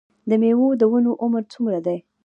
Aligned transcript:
د 0.29 0.31
میوو 0.41 0.67
د 0.79 0.83
ونو 0.91 1.11
عمر 1.23 1.43
څومره 1.53 1.79
دی؟ 1.85 1.97